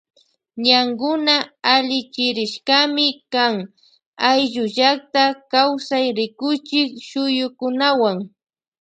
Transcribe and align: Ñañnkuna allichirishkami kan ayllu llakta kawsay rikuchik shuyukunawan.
Ñañnkuna 0.65 1.35
allichirishkami 1.73 3.07
kan 3.33 3.55
ayllu 4.29 4.63
llakta 4.75 5.23
kawsay 5.51 6.07
rikuchik 6.17 6.89
shuyukunawan. 7.07 8.17